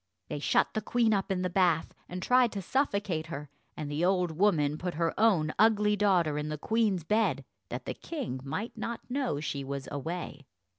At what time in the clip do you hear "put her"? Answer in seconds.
4.79-5.13